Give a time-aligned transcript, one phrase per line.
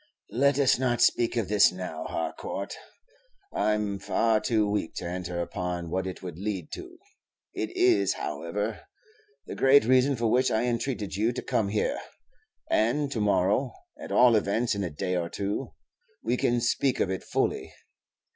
[0.31, 2.73] "Let us not speak of this now, Harcourt;
[3.53, 6.97] I'm far too weak to enter upon what it would lead to.
[7.53, 8.81] It is, however,
[9.45, 11.99] the great reason for which I entreated you to come here.
[12.67, 15.75] And to morrow at all events in a day or two
[16.23, 17.71] we can speak of it fully.